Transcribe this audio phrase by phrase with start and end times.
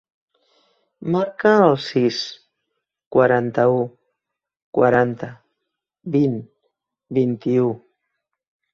[1.15, 2.17] Marca el sis,
[3.17, 3.77] quaranta-u,
[4.81, 5.33] quaranta,
[6.19, 6.37] vint,
[7.21, 7.73] vint-i-u.